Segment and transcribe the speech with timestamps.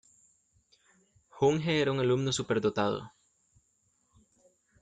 [1.29, 3.01] Junge era un alumno superdotado.